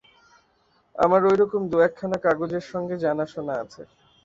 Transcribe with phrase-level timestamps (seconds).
[0.95, 3.81] আমার ঐরকম দু-একখানা কাগজের সঙ্গে জানাশোনা আছে।